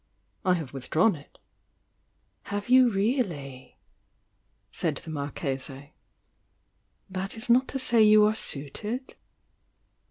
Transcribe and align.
"I 0.43 0.55
have 0.55 0.73
withdrawn 0.73 1.13
it.". 1.15 1.37
"Have 2.45 2.69
you 2.69 2.89
really?" 2.89 3.77
said 4.71 4.95
the 4.95 5.11
Marchese. 5.11 5.93
"That 7.07 7.37
is 7.37 7.51
not 7.51 7.67
to 7.67 7.77
say 7.77 8.01
you 8.01 8.25
are 8.25 8.33
suited?" 8.33 9.13